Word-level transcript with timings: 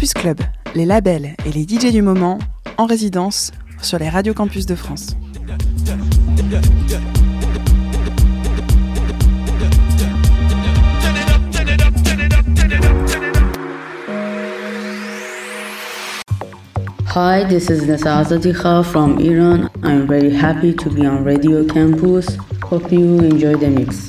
Campus 0.00 0.14
Club, 0.14 0.40
les 0.74 0.86
labels 0.86 1.34
et 1.44 1.52
les 1.52 1.64
DJ 1.64 1.92
du 1.92 2.00
moment 2.00 2.38
en 2.78 2.86
résidence 2.86 3.52
sur 3.82 3.98
les 3.98 4.08
radios 4.08 4.32
campus 4.32 4.64
de 4.64 4.74
France. 4.74 5.14
Hi, 17.14 17.44
this 17.46 17.68
is 17.68 17.82
Nasa 17.86 18.20
Azadikha 18.20 18.82
from 18.82 19.18
Iran. 19.18 19.68
I'm 19.82 20.06
very 20.06 20.34
happy 20.34 20.72
to 20.76 20.88
be 20.88 21.06
on 21.06 21.24
Radio 21.24 21.66
Campus. 21.66 22.38
Hope 22.62 22.90
you 22.90 23.18
enjoy 23.18 23.54
the 23.56 23.68
mix. 23.68 24.08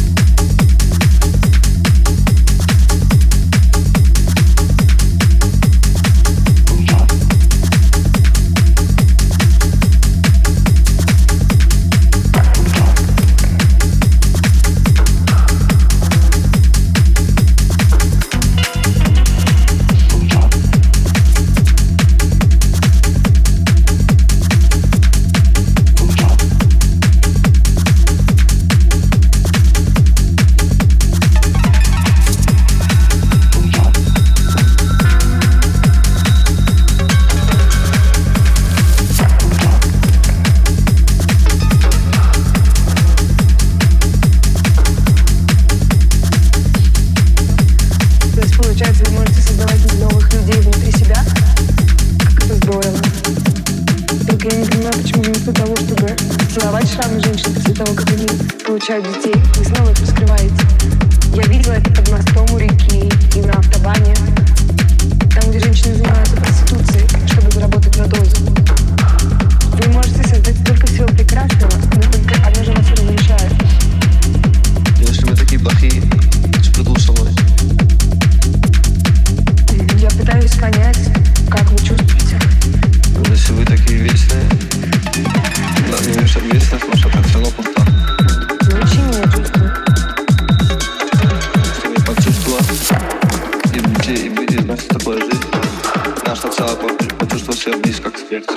charité 58.91 59.31
vous 59.53 59.70
Это 97.21 97.37
что 97.37 97.51
все 97.51 97.77
близко 97.77 98.09
к 98.09 98.17
сердцу. 98.17 98.55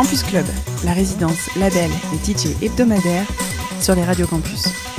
Campus 0.00 0.22
Club, 0.22 0.46
la 0.82 0.94
résidence, 0.94 1.54
label 1.56 1.90
et 2.14 2.16
DJ 2.24 2.56
hebdomadaire 2.62 3.26
sur 3.82 3.94
les 3.94 4.02
radios 4.02 4.26
campus. 4.26 4.89